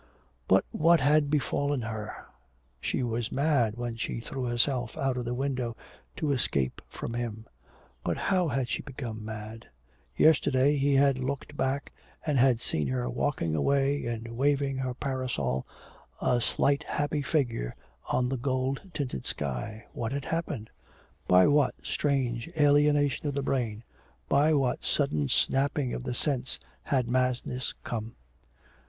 [0.47, 2.25] But what had befallen her?
[2.79, 5.77] She was mad when she threw herself out of the window
[6.15, 7.45] to escape from him.
[8.03, 9.67] But how had she become mad?
[10.17, 11.93] Yesterday he had looked back
[12.25, 15.67] and had seen her walking away and waving her parasol,
[16.19, 17.75] a slight happy figure
[18.07, 19.85] on the gold tinted sky.
[19.93, 20.71] What had happened?
[21.27, 23.83] By what strange alienation of the brain,
[24.27, 28.15] by what sudden snapping of the sense had madness come?